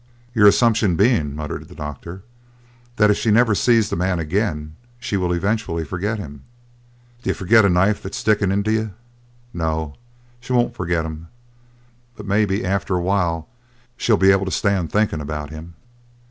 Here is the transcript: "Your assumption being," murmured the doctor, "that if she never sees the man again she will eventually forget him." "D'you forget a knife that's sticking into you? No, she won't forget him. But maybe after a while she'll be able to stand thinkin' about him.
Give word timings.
"Your 0.33 0.47
assumption 0.47 0.95
being," 0.95 1.35
murmured 1.35 1.67
the 1.67 1.75
doctor, 1.75 2.23
"that 2.95 3.11
if 3.11 3.17
she 3.17 3.29
never 3.29 3.53
sees 3.53 3.91
the 3.91 3.95
man 3.95 4.17
again 4.17 4.75
she 4.99 5.15
will 5.15 5.31
eventually 5.31 5.85
forget 5.85 6.17
him." 6.17 6.43
"D'you 7.21 7.35
forget 7.35 7.65
a 7.65 7.69
knife 7.69 8.01
that's 8.01 8.17
sticking 8.17 8.51
into 8.51 8.71
you? 8.71 8.93
No, 9.53 9.93
she 10.39 10.53
won't 10.53 10.73
forget 10.73 11.05
him. 11.05 11.27
But 12.15 12.25
maybe 12.25 12.65
after 12.65 12.95
a 12.95 12.99
while 13.03 13.47
she'll 13.95 14.17
be 14.17 14.31
able 14.31 14.45
to 14.45 14.49
stand 14.51 14.91
thinkin' 14.91 15.21
about 15.21 15.51
him. 15.51 15.75